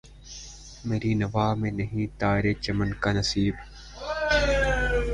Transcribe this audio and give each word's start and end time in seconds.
مری 0.87 1.11
نوا 1.21 1.47
میں 1.59 1.71
نہیں 1.79 2.05
طائر 2.19 2.45
چمن 2.63 2.89
کا 3.01 3.09
نصیب 3.17 3.55